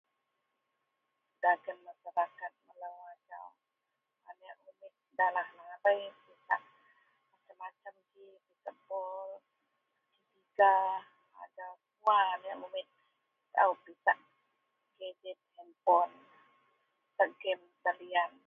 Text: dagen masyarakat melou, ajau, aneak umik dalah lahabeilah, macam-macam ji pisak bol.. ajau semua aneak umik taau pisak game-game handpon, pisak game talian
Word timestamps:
dagen 1.43 1.77
masyarakat 1.85 2.51
melou, 2.69 2.95
ajau, 3.17 3.49
aneak 4.29 4.57
umik 4.69 4.93
dalah 5.17 5.47
lahabeilah, 5.57 6.61
macam-macam 7.33 7.93
ji 8.13 8.25
pisak 8.49 8.77
bol.. 8.89 9.37
ajau 11.45 11.71
semua 11.81 12.17
aneak 12.41 12.57
umik 12.65 12.87
taau 13.57 13.73
pisak 13.85 14.17
game-game 15.01 15.41
handpon, 15.57 16.09
pisak 17.13 17.29
game 17.45 17.63
talian 17.85 18.33